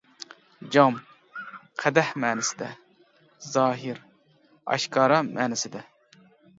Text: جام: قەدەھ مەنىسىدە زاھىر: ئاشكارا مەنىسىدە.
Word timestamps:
جام: 0.75 0.95
قەدەھ 1.83 2.09
مەنىسىدە 2.25 2.71
زاھىر: 3.53 4.03
ئاشكارا 4.75 5.25
مەنىسىدە. 5.33 5.89